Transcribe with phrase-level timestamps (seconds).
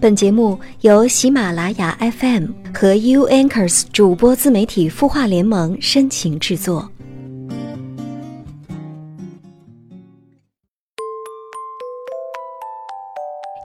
[0.00, 6.90] 本节目由喜马拉雅 FM 和 U Anchors 主播自媒体孵化联盟深情制作。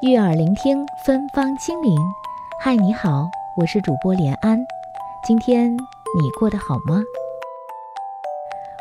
[0.01, 1.97] 悦耳聆听，芬芳心灵。
[2.61, 4.59] 嗨，你好，我是主播连安。
[5.25, 7.01] 今天你过得好吗？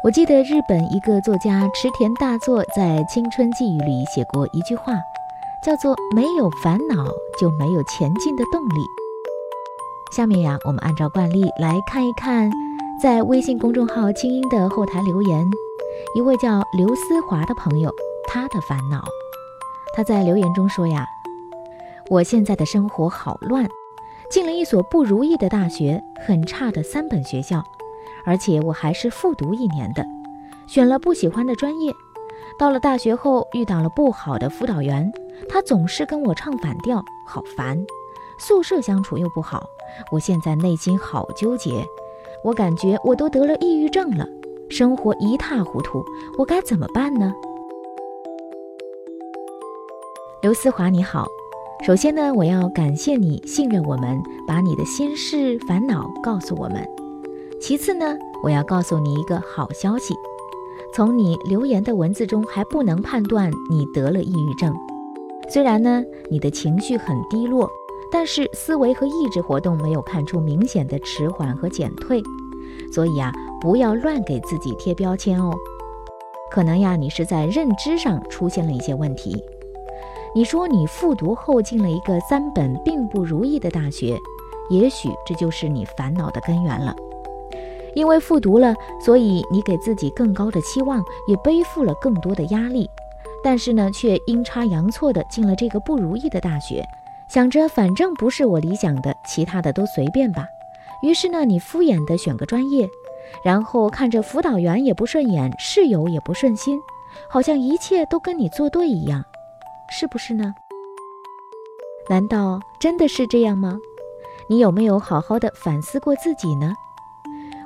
[0.02, 4.95] 我记得日本一个作家池田大作在《青春寄语》里写过一句话。
[5.64, 7.06] 叫做没有烦恼
[7.40, 8.84] 就没有前进的动力。
[10.14, 12.50] 下面呀，我们按照惯例来看一看，
[13.02, 15.50] 在微信公众号“清音”的后台留言，
[16.14, 17.91] 一位叫刘思华的朋友，
[18.28, 19.02] 他的烦恼。
[19.96, 21.06] 他在留言中说呀
[22.10, 23.66] ：“我现在的生活好乱，
[24.30, 27.64] 进了一所不如意的大学，很差的三本学校，
[28.27, 30.05] 而且我还是复读一年的，
[30.66, 31.91] 选了不喜欢的专业。
[32.58, 35.10] 到了大学后，遇到了不好的辅导员。”
[35.48, 37.84] 他总是跟我唱反调，好烦。
[38.38, 39.69] 宿舍相处又不好，
[40.11, 41.86] 我现在内心好纠结。
[42.42, 44.27] 我感觉我都得了抑郁症了，
[44.69, 46.05] 生活一塌糊涂，
[46.36, 47.33] 我该怎么办呢？
[50.42, 51.27] 刘思华你好，
[51.86, 56.86] 首先呢，我要感谢你信任我们，把你的心事烦恼告诉我们。
[57.61, 60.14] 其次呢，我要告诉你一个好消息，
[60.92, 64.75] 从你留言的文字中还不能判断你得了抑郁症。
[65.48, 67.70] 虽然呢，你的情绪很低落，
[68.11, 72.23] 但是思维和意志活动没有看出明显的迟缓和减退，
[72.92, 75.53] 所以啊，不要乱给自己贴标签哦。
[76.51, 79.42] 可能呀，你是在认知上出现了一些问题。
[80.34, 84.19] 你说你复读后进了一个三本并不如意的大学，
[84.70, 86.95] 也许这就是你烦恼的根源了。
[87.95, 92.89] 因为复读了，所以你给自己更高的期望，也背负了更多的压力。
[93.45, 96.83] 但是呢，却阴差阳错的进了这个不如意的大学，
[97.28, 100.48] 想着反正不是我理想的，其他的都随便吧。
[101.03, 102.89] 于是呢，你敷衍的选个专业，
[103.45, 106.80] 然后看着辅导员也不顺眼，室友也不顺心，
[107.29, 109.23] 好像一切都跟你作对一样，
[109.91, 110.55] 是不是呢？
[112.08, 113.79] 难道真的是这样吗？
[114.48, 116.74] 你有没有好好的反思过自己呢？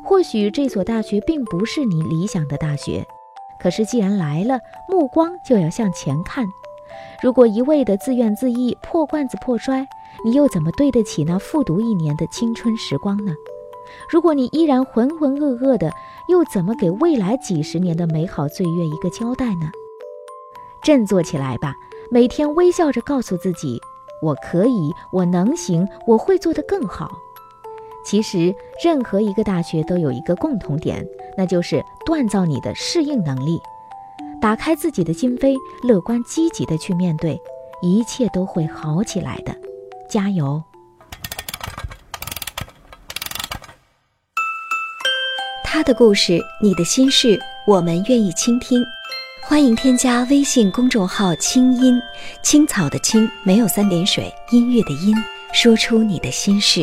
[0.04, 3.06] 或许这所大学并不是你理想的大学。
[3.60, 6.46] 可是，既然来了，目光就要向前看。
[7.22, 9.86] 如果一味的自怨自艾、破罐子破摔，
[10.24, 13.34] 你又怎么对得起那复读一年的青春时光呢？
[14.10, 15.91] 如果你依然浑浑噩噩的，
[16.28, 19.70] 又怎么给未来几十年的美好岁月一个交代呢？
[20.82, 21.75] 振作起来吧，
[22.10, 23.80] 每天微笑着告诉自己：
[24.22, 27.10] 我可以，我能行，我会做得更好。
[28.04, 33.60] 其实，任何一个大学都有一个共同点，那就是锻造你的适应能力，
[34.41, 37.38] 打开自己的心扉，乐观积极的去面对，
[37.82, 39.54] 一切都会好起来的。
[40.08, 40.62] 加油！
[45.62, 48.82] 他的故事，你的心事，我们愿意倾听。
[49.42, 52.00] 欢迎添加微信公众号“清音
[52.42, 55.14] 青草”的青，没有三点水，音乐的音，
[55.53, 56.82] 说出你的心事。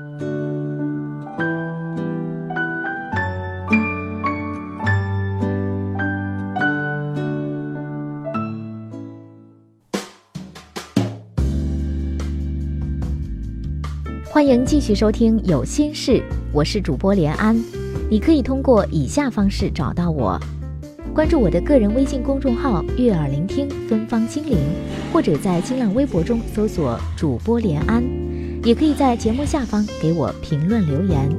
[14.33, 16.13] 欢迎继续收听《有心事》，
[16.53, 17.53] 我是主播连安。
[18.09, 20.39] 你可以通过以下方式找到我：
[21.13, 24.57] 关注我的个人微信公众号“悦耳聆听芬芳心灵”，
[25.11, 28.01] 或者在新浪微博中搜索“主播连安”，
[28.63, 31.29] 也可以在节目下方给我评论留言，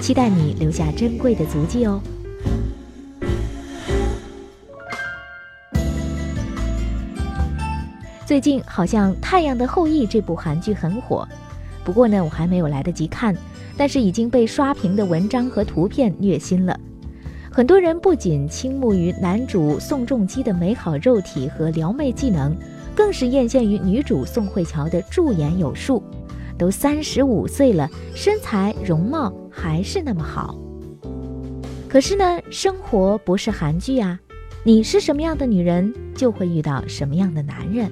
[0.00, 2.00] 期待你留下珍贵的足迹哦。
[8.24, 11.26] 最近好像《太阳的后裔》这部韩剧很火。
[11.88, 13.34] 不过呢，我还没有来得及看，
[13.74, 16.78] 但是已经被刷屏的文章和图片虐心了。
[17.50, 22.54] 很多人不仅倾慕于男主宋仲基的美好肉体和撩妹技能，
[22.94, 26.02] 更是艳羡于女主宋慧乔的驻颜有术。
[26.58, 30.58] 都三十五岁了，身材容貌还是那么好。
[31.88, 34.20] 可是呢，生活不是韩剧啊，
[34.62, 37.90] 你是什么样的女人，就会遇到什么样的男人。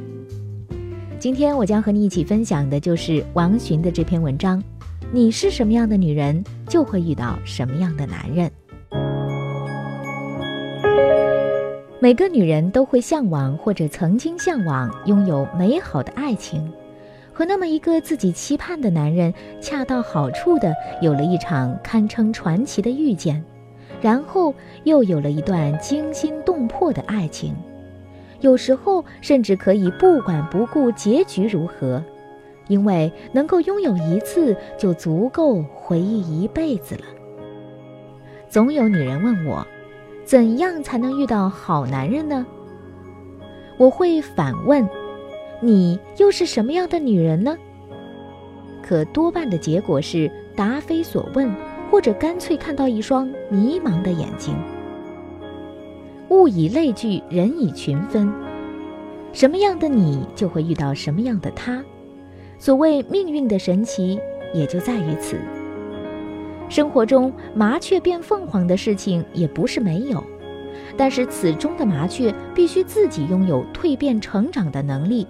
[1.18, 4.62] 今天我将和你一起分享的就是王洵的这篇文章：
[5.10, 8.50] 你是什么样的女人，就会遇到什么样的男人。
[12.00, 16.70] 每个女人都会向往或者曾经向往拥有美好的爱情。
[17.32, 23.42] 和那么一个自己期盼的男人，恰到好处的有了一场堪称传奇的遇见，
[24.02, 24.54] 然后
[24.84, 27.54] 又有了一段惊心动魄的爱情，
[28.46, 32.00] 有时候甚至可以不管不顾结局如何，
[32.68, 37.02] 因为能够拥有一次就足够回忆一辈子了。
[38.48, 39.66] 总有女人问我，
[40.24, 42.46] 怎样才能遇到好男人呢？
[43.78, 44.88] 我会反问。
[45.60, 47.56] 你又是什么样的女人呢？
[48.80, 51.52] 可多半的结果是答非所问，
[51.90, 54.54] 或者干脆看到一双迷茫的眼睛。
[56.36, 58.30] 物以类聚，人以群分，
[59.32, 61.82] 什么样的你就会遇到什么样的他。
[62.58, 64.20] 所谓命运的神奇，
[64.52, 65.38] 也就在于此。
[66.68, 70.22] 生活中麻雀变凤凰的事情也不是没有，
[70.94, 75.26] 但是此中的麻雀必须自己拥有蜕变成长的能力。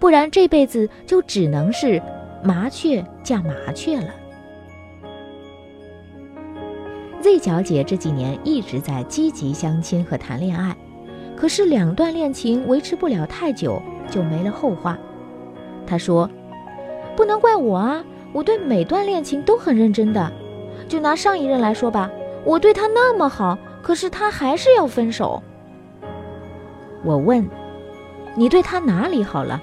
[0.00, 2.02] 不然这辈子就只能是
[2.42, 4.12] 麻雀嫁麻雀了。
[7.22, 10.74] Z 小姐这几年一直在积极相亲和谈恋爱，
[11.36, 14.98] 可是两段恋情维持不了太久就没了后话。
[15.86, 16.28] 她说
[17.14, 18.02] ：“不能怪我啊，
[18.32, 20.32] 我对每段恋情都很认真的。
[20.88, 22.10] 就拿上一任来说吧，
[22.44, 25.42] 我对他那么好，可是他还是要分手。”
[27.04, 27.46] 我问
[28.34, 29.60] ：“你对他哪里好了？”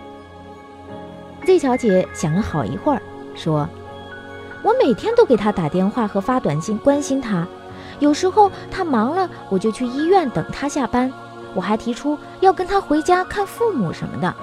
[1.44, 3.02] Z 小姐想了好一会儿，
[3.36, 3.68] 说
[4.64, 7.48] ：“我每天都给他打电话和发短信关心他，
[8.00, 11.12] 有时候他忙了，我就去医院等他下班。
[11.54, 14.34] 我还提出要跟他回家看父母什么的。”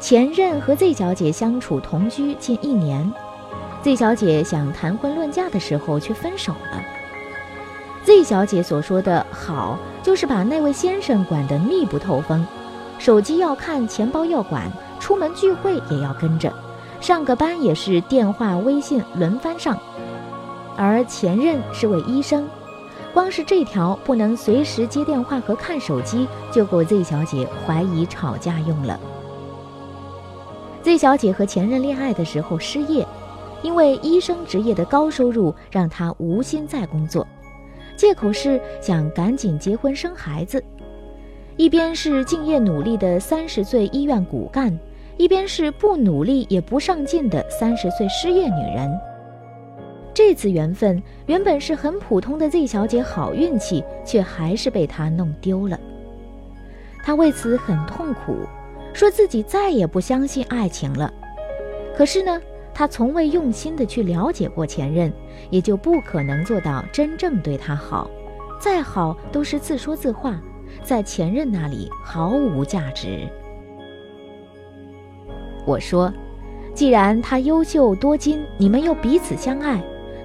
[0.00, 3.12] 前任和 Z 小姐相处同居近一年
[3.82, 6.82] ，Z 小姐想谈婚论嫁的时候却分手了。
[8.04, 12.46] Z 小姐所说的好，就是把那位先生管得密不透风。
[12.98, 16.52] 手机要看，钱包要管，出门聚会也要跟着，
[17.00, 19.78] 上个班也是电话、微信轮番上。
[20.76, 22.48] 而前任是位医生，
[23.12, 28.98] 光是这条不能随时接电话和看手机，就够 Z 小姐怀疑吵架用了。
[30.82, 33.06] Z 小姐和前任恋爱的时候失业，
[33.62, 37.26] 因为医生职业的高收入让她无心再工作，
[37.96, 40.62] 借口是想赶紧结婚生孩子。
[41.56, 44.78] 一边是敬业努力的三十岁医院骨干，
[45.18, 48.90] 一边是不努力也不上进的三十岁失业女人。
[50.14, 55.78] 这次缘分原本是很普通的 Z 小姐好运气，却还是被他弄丢了。
[57.04, 58.36] 她为此很痛苦，
[58.92, 61.12] 说自己再也不相信爱情了。
[61.96, 62.40] 可是呢，
[62.72, 65.12] 她从未用心的去了解过前任，
[65.50, 68.10] 也就不可能做到真正对他好，
[68.60, 70.40] 再好都是自说自话。
[70.82, 73.28] 在前任那里毫无价值。
[75.68, 76.10] 我说，
[76.72, 79.78] 既然他优秀多金，你们又彼此相爱，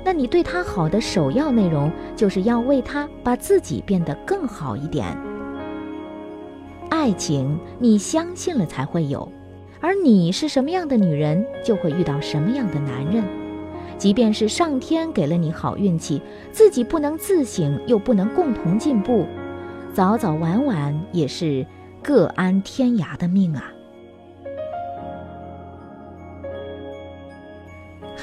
[0.05, 5.05] 那你对他好的首要内容就是要为他把自己变得更好一点。
[6.89, 9.29] 爱情，你相信了才会有，
[9.81, 13.21] 而你是什么样的女人，就会遇到什么样的男人。
[13.97, 16.21] 即便是上天给了你好运气，
[16.53, 19.25] 自己不能自省，又不能共同进步。
[19.91, 21.65] 早早晚晚也是
[22.01, 23.72] 各安天涯的命啊！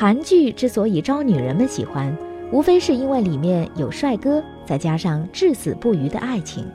[0.01, 2.17] 韩剧之所以招女人们喜欢，
[2.51, 6.67] 无非是因为里面有帅哥，再加上至死不渝的爱情，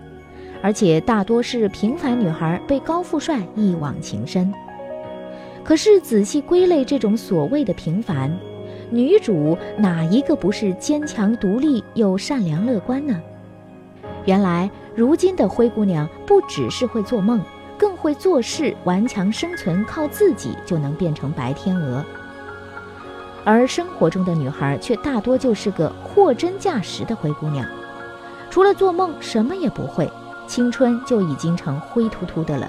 [0.61, 4.53] 而且大多是平凡女孩被高富帅一往情深。
[5.63, 8.31] 可是仔细归类这种所谓的平凡，
[8.91, 13.19] 女主哪一个不是坚强独立又善良乐观呢？
[14.25, 14.69] 原来。
[14.95, 17.41] 如今的灰姑娘不只是会做梦，
[17.75, 22.05] 更会做事，顽强生存，靠自己就能变成白天鹅。
[23.45, 27.65] 而生活中的女孩却大多就是个货真价实的灰姑娘，
[28.49, 30.11] 除了做梦什么也不会，
[30.47, 32.67] 青春就已经成灰秃秃的了。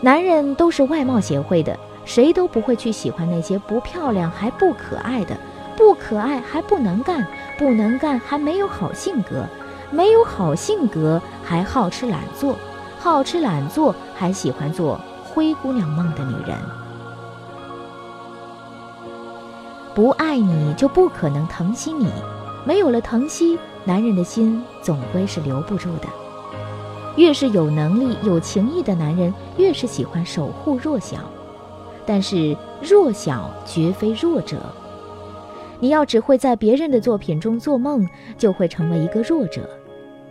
[0.00, 5.36] 男人都是外貌协会的，谁都不会去喜欢那些不漂亮还不可爱的，
[5.76, 7.24] 不可爱还不能干，
[7.56, 9.46] 不能干还没有好性格，
[9.92, 12.56] 没有好性格还好吃懒做，
[12.98, 16.58] 好吃懒做还喜欢做灰姑娘梦的女人。
[19.96, 22.06] 不爱你就不可能疼惜你，
[22.66, 26.08] 没有了疼惜，男人的心总归是留不住的。
[27.16, 31.16] 越是有能力、有情义的男人，越是喜欢守护弱小。
[32.04, 34.58] 但是弱小绝非弱者。
[35.80, 39.66] 你要只会在别人的作品中做梦，就会成为一个弱者。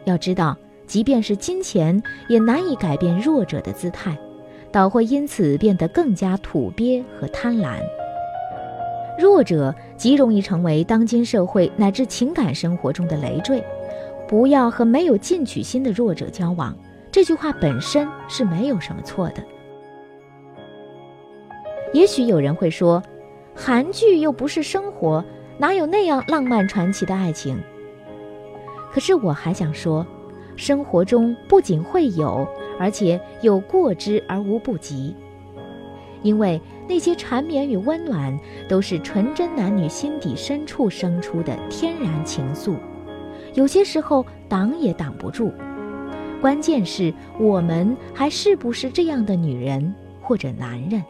[0.03, 0.55] 要知道，
[0.86, 4.15] 即便是金钱，也难以改变弱者的姿态，
[4.72, 7.79] 倒会因此变得更加土鳖和贪婪。
[9.17, 13.63] 弱者极容易成为当今社会乃至情感生活中的累赘。
[14.27, 16.75] 不要和没有进取心的弱者交往，
[17.12, 19.43] 这句话本身是没有什么错的。
[21.93, 23.01] 也许有人会说，
[23.53, 25.24] 韩剧又不是生活，
[25.57, 27.57] 哪有那样浪漫传奇的爱情？
[28.91, 30.05] 可是我还想说，
[30.55, 32.48] 生活中不仅会有，
[32.79, 35.15] 而且有过之而无不及。
[36.25, 38.36] 因为那些缠绵与温暖，
[38.67, 42.74] 都是纯真男女心底深处生出的天然情愫。
[43.53, 45.51] 有些时候挡也挡不住，
[46.41, 51.03] 关键是我们还是不是这样的女人或者男人？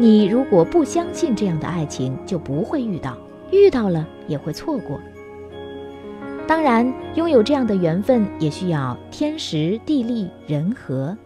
[0.00, 3.12] 你如果不相信这样的爱情，就不会遇到；
[3.52, 4.98] 遇到了也会错过。
[6.44, 11.16] 当然，拥有这样的缘分也需要天时地利人和。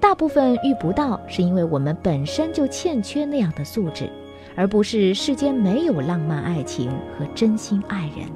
[0.00, 4.08] 大部分遇不到，是因为我们本身就欠缺那样的素质，
[4.54, 8.26] 而不是世间没有浪漫爱情和真心爱人。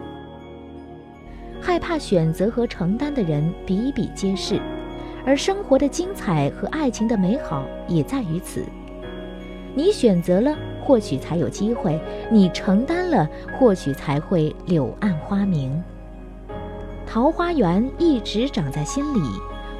[1.60, 4.60] 害怕选择和承担的人比比皆是，
[5.24, 8.64] 而生活的精彩和爱情的美好也在于此。
[9.74, 11.92] 你选择了，或许才有机会；
[12.30, 15.82] 你承担了，或许才会柳暗花明。
[17.06, 19.20] 桃花源一直长在心里，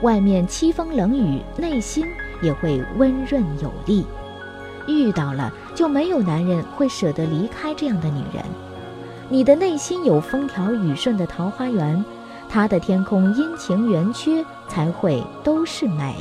[0.02, 2.06] 外面凄风冷雨，内心
[2.40, 4.06] 也会温润有力。
[4.88, 8.44] 遇到了，就没有男人会舍得离开这样的女人。
[9.28, 12.04] 你的内心有风调雨顺的桃花源，
[12.48, 16.16] 他的天空阴晴圆缺才会都是美。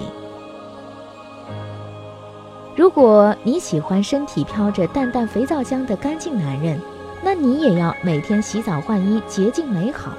[2.76, 6.80] 如果你喜欢身体飘着淡淡肥皂香的干净男人，
[7.24, 10.14] 那你也要每天洗澡换衣，洁净美好。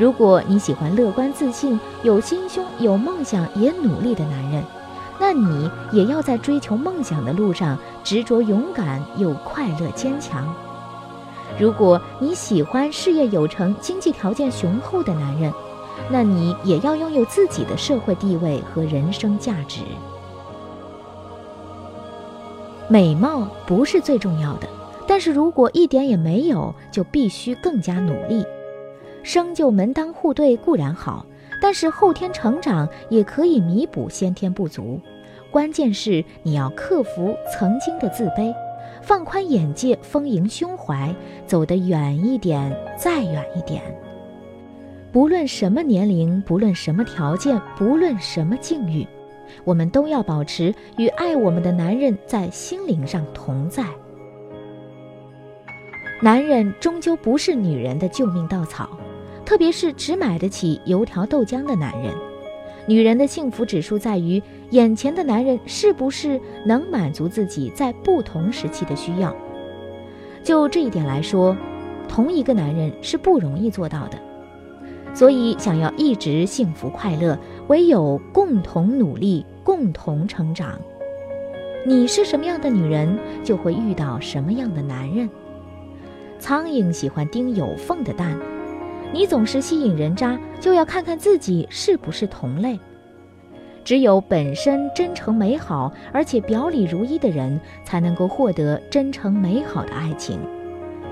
[0.00, 4.64] 如果你喜欢乐观自信、有心胸、有梦想也努力的男人，
[5.18, 10.50] 那你也要在追求梦想的路上执着勇敢又快乐坚强。
[11.58, 15.52] 如果你喜欢事业有成、经济条件雄厚的男人，
[16.10, 19.82] 那你也要拥有自己的社会地位和人生价值。
[22.88, 24.66] 美貌不是最重要的，
[25.06, 28.42] 但是如果一点也没有，就必须更加努力。
[29.22, 31.24] 生就门当户对固然好，
[31.60, 35.00] 但是后天成长也可以弥补先天不足。
[35.50, 38.54] 关键是你要克服曾经的自卑。
[39.02, 41.14] 放宽眼界，丰盈胸怀，
[41.46, 43.82] 走得远一点，再远一点。
[45.10, 49.06] 不论什么年龄，不论什么条件，不论什么境遇，
[49.64, 53.84] 我们都要保持与爱我们的男人在心灵上同在。
[56.20, 58.90] 男人终究不是女人的救命稻草，
[59.50, 62.14] 特别是只买得起油条豆浆的男人。
[62.86, 64.40] 女人的幸福指数在于
[64.70, 69.34] 眼前的男人是不是能满足自己在不同时期的需要。
[70.44, 71.56] 就这一点来说，
[72.06, 74.16] 同一个男人是不容易做到的。
[75.12, 80.80] 所以，想要一直幸福快乐，唯有共同努力，共同成长。
[81.84, 85.28] 你是什么样的女人，就会遇到什么样的男人。
[86.38, 88.38] 苍蝇喜欢叮有缝的蛋。
[89.12, 92.78] 你总是吸引人渣，就要看看自己是不是同类。
[93.82, 100.38] 只有本身真诚美好，而且表里如一的人，才能够获得真诚美好的爱情。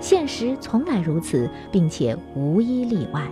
[0.00, 3.22] 现实从来如此，并且无一例外。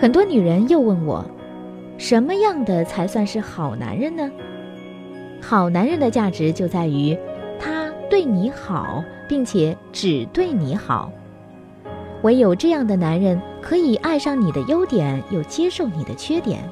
[0.00, 1.24] 很多女人又问我，
[1.96, 4.28] 什么样的才算是好男人呢？
[5.40, 7.16] 好男人的价值就在于，
[7.60, 11.12] 他对你好，并且只对你好。
[12.24, 16.66] 唯有这样的男人，可以爱上你的优点，又接受你的缺点，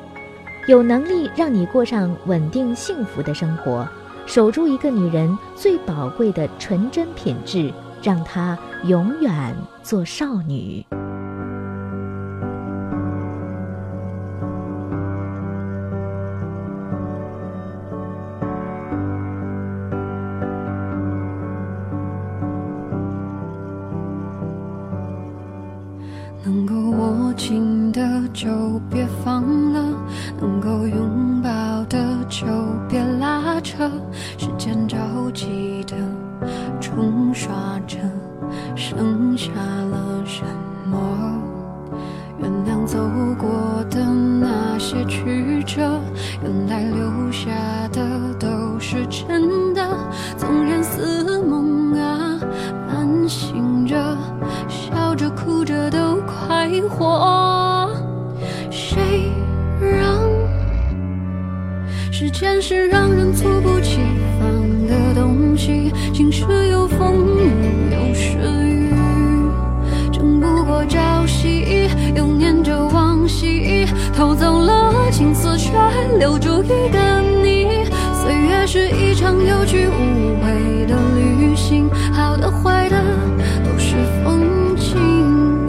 [0.67, 3.87] 有能力让你过上稳定幸福的生活，
[4.25, 7.71] 守住一个女人最宝贵的纯真品质，
[8.03, 10.83] 让她永远做少女。
[48.93, 49.83] 是真的，
[50.37, 52.39] 纵然似梦啊，
[52.87, 53.97] 半醒着，
[54.69, 57.89] 笑着哭着都快活。
[58.71, 59.01] 谁
[59.81, 60.21] 让
[62.13, 63.97] 时间是让人猝不及
[64.39, 65.91] 防的东西？
[66.13, 67.17] 晴时有风，
[67.91, 68.37] 有时
[68.69, 68.93] 雨，
[70.13, 75.71] 争不过朝夕，又念着往昔，偷走了青丝，却
[76.19, 77.32] 留住一个。
[78.23, 82.97] 岁月是一场有去无回的旅行，好的坏的
[83.65, 85.69] 都是风景，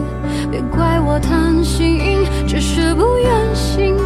[0.52, 3.96] 别怪我贪心，只是不愿醒，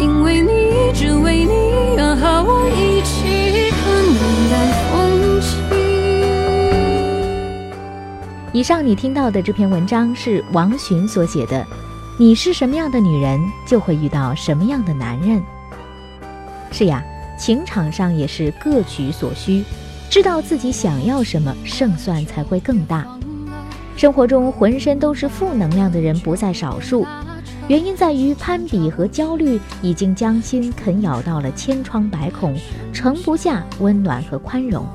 [0.00, 4.18] 因为你只为你愿和我一起看云
[4.50, 5.62] 淡风轻。
[8.52, 11.64] 以上你听到的这篇文章是王洵所写的。
[12.18, 15.40] 你是什么样的女人，就会遇到什么样的男人。
[16.72, 17.00] 是呀，
[17.42, 19.64] 情场上也是各取所需，
[20.08, 23.04] 知道自己想要什么，胜算才会更大。
[23.96, 27.04] 生活中浑身都是负能量的人不在少数，
[27.66, 32.56] 原因在于攀比和焦虑已经将心啃咬到了千疮百孔，
[32.92, 34.86] 盛不下温暖和宽容。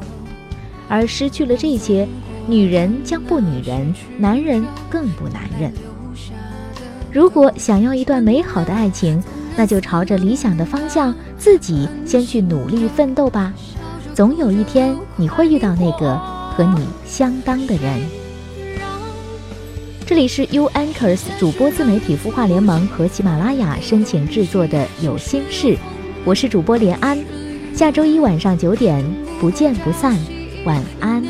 [0.88, 2.08] 而失去了这些，
[2.48, 5.70] 女人将不女人，男人更不男人。
[7.12, 9.22] 如果想要一段美好的爱情，
[9.58, 13.52] 那就朝着理想的方向，自己先去努力奋斗吧。
[14.14, 16.16] 总有一天，你会遇到那个
[16.56, 18.00] 和你相当的人。
[20.06, 25.68] 这里是 U Anchors 主播自媒体孵化联盟和喜马拉雅深情制作的《有心事》，
[26.24, 27.18] 我是主播连安。
[27.74, 29.04] 下周一晚上九点，
[29.40, 30.16] 不见不散。
[30.66, 31.22] 晚安。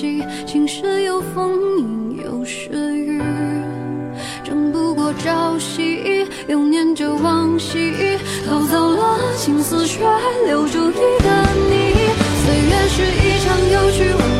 [0.00, 3.20] 东西，晴时有风，有时雨，
[4.42, 7.92] 争不过朝夕，又念着往昔，
[8.48, 10.00] 偷走了青丝，却
[10.46, 11.28] 留住一个
[11.68, 11.92] 你。
[12.40, 14.39] 岁月是一场有去无